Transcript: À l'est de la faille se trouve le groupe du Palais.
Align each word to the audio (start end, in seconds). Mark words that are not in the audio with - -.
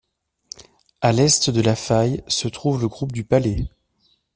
À 1.01 1.11
l'est 1.11 1.51
de 1.51 1.61
la 1.61 1.75
faille 1.75 2.23
se 2.27 2.47
trouve 2.47 2.81
le 2.81 2.87
groupe 2.87 3.11
du 3.11 3.23
Palais. 3.23 3.69